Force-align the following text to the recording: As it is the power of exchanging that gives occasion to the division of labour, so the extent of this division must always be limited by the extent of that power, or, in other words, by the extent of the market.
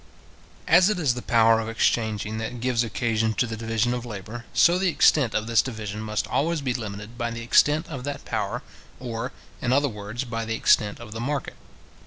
As 0.67 0.89
it 0.89 0.97
is 0.97 1.13
the 1.13 1.21
power 1.21 1.59
of 1.59 1.69
exchanging 1.69 2.39
that 2.39 2.59
gives 2.59 2.83
occasion 2.83 3.35
to 3.35 3.45
the 3.45 3.55
division 3.55 3.93
of 3.93 4.03
labour, 4.03 4.45
so 4.51 4.79
the 4.79 4.87
extent 4.89 5.35
of 5.35 5.45
this 5.45 5.61
division 5.61 5.99
must 6.01 6.25
always 6.25 6.59
be 6.59 6.73
limited 6.73 7.19
by 7.19 7.29
the 7.29 7.43
extent 7.43 7.87
of 7.87 8.03
that 8.05 8.25
power, 8.25 8.63
or, 8.99 9.31
in 9.61 9.71
other 9.71 9.87
words, 9.89 10.23
by 10.23 10.43
the 10.43 10.55
extent 10.55 10.99
of 10.99 11.11
the 11.11 11.19
market. 11.21 11.53